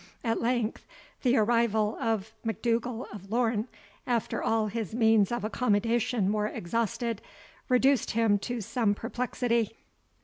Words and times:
At 0.23 0.41
length 0.41 0.83
the 1.21 1.37
arrival 1.37 1.95
of 2.01 2.33
M'Dougal 2.43 3.05
of 3.13 3.29
Lorn, 3.29 3.67
after 4.07 4.41
all 4.41 4.65
his 4.65 4.95
means 4.95 5.31
of 5.31 5.43
accommodation 5.43 6.31
were 6.33 6.47
exhausted, 6.47 7.21
reduced 7.69 8.09
him 8.09 8.39
to 8.39 8.61
some 8.61 8.95
perplexity. 8.95 9.77